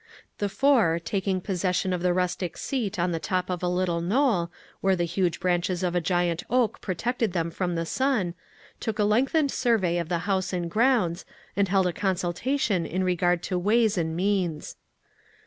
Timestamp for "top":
3.19-3.51